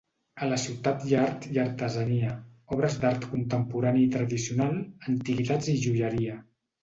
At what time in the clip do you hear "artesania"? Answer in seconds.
1.63-2.31